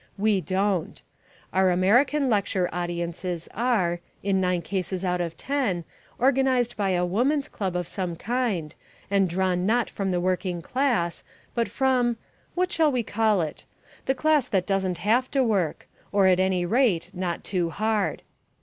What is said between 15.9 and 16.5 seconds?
or, at